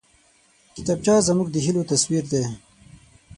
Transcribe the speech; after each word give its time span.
کتابچه 0.75 1.15
زموږ 1.27 1.47
د 1.51 1.55
هيلو 1.65 1.87
تصویر 1.91 2.23
دی 2.31 2.43